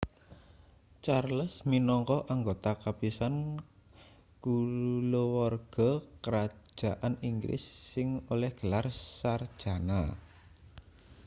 charles 1.05 1.53
minangka 1.71 2.17
anggota 2.33 2.71
kapisan 2.83 3.35
kulawarga 4.43 5.89
krajan 6.23 7.13
inggris 7.29 7.61
sing 7.93 8.07
oleh 8.33 8.49
gelar 8.59 8.85
sarjana 9.17 10.01